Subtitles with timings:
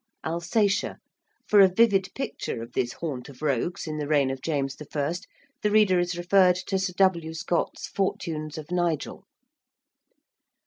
[0.25, 0.97] ~Alsatia~:
[1.45, 5.13] for a vivid picture of this haunt of rogues in the reign of James I.
[5.61, 7.35] the reader is referred to Sir W.
[7.35, 9.25] Scott's 'Fortunes of Nigel.'